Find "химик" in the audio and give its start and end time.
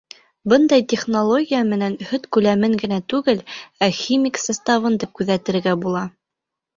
3.99-4.41